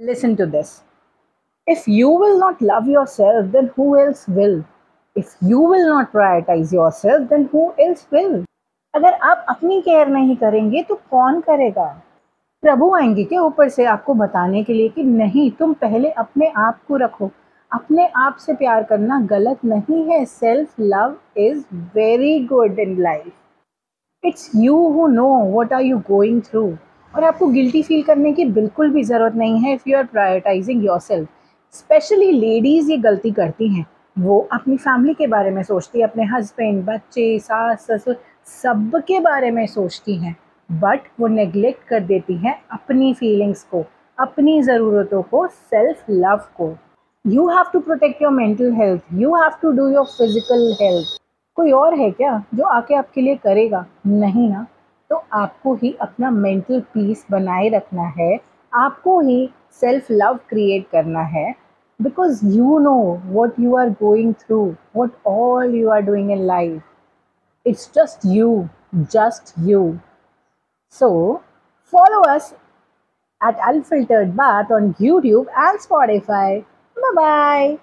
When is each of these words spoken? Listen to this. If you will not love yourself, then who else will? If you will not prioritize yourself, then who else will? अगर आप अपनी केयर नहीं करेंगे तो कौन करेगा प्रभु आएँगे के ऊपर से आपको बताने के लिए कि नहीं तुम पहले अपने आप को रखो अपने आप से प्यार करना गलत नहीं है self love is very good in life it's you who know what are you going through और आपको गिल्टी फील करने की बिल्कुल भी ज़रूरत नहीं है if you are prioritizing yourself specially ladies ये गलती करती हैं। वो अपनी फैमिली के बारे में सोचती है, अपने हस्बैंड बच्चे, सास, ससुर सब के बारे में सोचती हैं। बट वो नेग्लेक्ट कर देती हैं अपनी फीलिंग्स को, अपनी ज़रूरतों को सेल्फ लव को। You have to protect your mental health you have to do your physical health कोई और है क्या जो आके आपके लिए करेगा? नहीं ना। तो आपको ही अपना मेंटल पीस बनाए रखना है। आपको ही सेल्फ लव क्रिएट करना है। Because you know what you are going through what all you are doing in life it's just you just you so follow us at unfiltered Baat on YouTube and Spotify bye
Listen 0.00 0.36
to 0.36 0.44
this. 0.44 0.82
If 1.66 1.88
you 1.88 2.10
will 2.10 2.38
not 2.38 2.60
love 2.60 2.86
yourself, 2.86 3.50
then 3.50 3.68
who 3.76 3.98
else 3.98 4.28
will? 4.28 4.62
If 5.16 5.36
you 5.40 5.58
will 5.58 5.88
not 5.88 6.12
prioritize 6.12 6.70
yourself, 6.70 7.30
then 7.30 7.46
who 7.46 7.72
else 7.78 8.06
will? 8.10 8.44
अगर 8.94 9.12
आप 9.30 9.46
अपनी 9.48 9.80
केयर 9.82 10.08
नहीं 10.08 10.36
करेंगे 10.36 10.82
तो 10.88 10.94
कौन 11.10 11.40
करेगा 11.40 11.86
प्रभु 12.62 12.94
आएँगे 12.96 13.24
के 13.24 13.38
ऊपर 13.38 13.68
से 13.68 13.84
आपको 13.86 14.14
बताने 14.14 14.62
के 14.64 14.72
लिए 14.72 14.88
कि 14.88 15.02
नहीं 15.02 15.50
तुम 15.58 15.72
पहले 15.80 16.10
अपने 16.24 16.52
आप 16.58 16.80
को 16.88 16.96
रखो 17.04 17.30
अपने 17.70 18.06
आप 18.16 18.36
से 18.40 18.54
प्यार 18.54 18.82
करना 18.90 19.20
गलत 19.32 19.64
नहीं 19.64 20.04
है 20.10 20.24
self 20.24 20.80
love 20.80 21.16
is 21.38 21.64
very 21.94 22.38
good 22.46 22.78
in 22.80 23.00
life 23.02 23.32
it's 24.24 24.50
you 24.56 24.76
who 24.92 25.06
know 25.08 25.28
what 25.58 25.72
are 25.72 25.82
you 25.82 25.98
going 26.08 26.42
through 26.50 26.70
और 27.16 27.24
आपको 27.24 27.46
गिल्टी 27.48 27.82
फील 27.82 28.02
करने 28.02 28.32
की 28.32 28.44
बिल्कुल 28.52 28.90
भी 28.92 29.02
ज़रूरत 29.04 29.34
नहीं 29.34 29.58
है 29.60 29.72
if 29.74 29.88
you 29.88 29.96
are 29.98 30.04
prioritizing 30.06 30.84
yourself 31.00 31.28
specially 31.74 32.30
ladies 32.32 32.90
ये 32.90 32.96
गलती 32.98 33.30
करती 33.30 33.68
हैं। 33.68 33.84
वो 34.16 34.38
अपनी 34.52 34.76
फैमिली 34.76 35.14
के 35.14 35.26
बारे 35.26 35.50
में 35.50 35.62
सोचती 35.62 35.98
है, 35.98 36.04
अपने 36.04 36.24
हस्बैंड 36.26 36.84
बच्चे, 36.84 37.38
सास, 37.38 37.86
ससुर 37.86 38.16
सब 38.62 39.02
के 39.08 39.20
बारे 39.20 39.50
में 39.50 39.66
सोचती 39.66 40.16
हैं। 40.16 40.36
बट 40.70 41.00
वो 41.20 41.26
नेग्लेक्ट 41.28 41.88
कर 41.88 42.00
देती 42.02 42.36
हैं 42.36 42.54
अपनी 42.72 43.12
फीलिंग्स 43.14 43.62
को, 43.64 43.84
अपनी 44.18 44.62
ज़रूरतों 44.62 45.22
को 45.22 45.46
सेल्फ 45.48 46.04
लव 46.10 46.46
को। 46.56 46.74
You 47.24 47.48
have 47.48 47.70
to 47.72 47.80
protect 47.80 48.22
your 48.22 48.32
mental 48.32 48.72
health 48.74 49.02
you 49.14 49.34
have 49.34 49.58
to 49.62 49.70
do 49.72 49.88
your 49.88 50.04
physical 50.08 50.72
health 50.80 51.18
कोई 51.56 51.70
और 51.72 51.98
है 51.98 52.10
क्या 52.12 52.42
जो 52.54 52.64
आके 52.66 52.94
आपके 52.94 53.20
लिए 53.20 53.36
करेगा? 53.36 53.84
नहीं 54.06 54.48
ना। 54.48 54.66
तो 55.10 55.22
आपको 55.32 55.74
ही 55.74 55.96
अपना 56.00 56.30
मेंटल 56.30 56.80
पीस 56.94 57.24
बनाए 57.30 57.68
रखना 57.68 58.06
है। 58.18 58.38
आपको 58.72 59.20
ही 59.20 59.48
सेल्फ 59.80 60.10
लव 60.10 60.38
क्रिएट 60.48 60.88
करना 60.92 61.20
है। 61.34 61.54
Because 62.00 62.44
you 62.46 62.78
know 62.78 62.96
what 63.26 63.60
you 63.60 63.76
are 63.76 63.90
going 64.02 64.34
through 64.40 64.64
what 64.96 65.12
all 65.26 65.74
you 65.74 65.90
are 65.90 66.00
doing 66.02 66.30
in 66.30 66.42
life 66.46 67.66
it's 67.66 67.90
just 67.94 68.26
you 68.26 68.66
just 68.94 69.54
you 69.68 69.82
so 71.00 71.10
follow 71.92 72.20
us 72.34 72.52
at 73.40 73.58
unfiltered 73.68 74.34
Baat 74.36 74.72
on 74.72 74.94
YouTube 75.00 75.48
and 75.48 75.78
Spotify 75.80 76.60
bye 76.96 77.76